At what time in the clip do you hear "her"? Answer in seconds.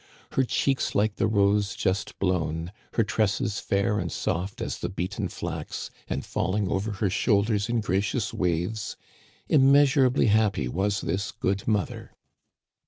0.31-0.43, 2.93-3.03, 6.93-7.09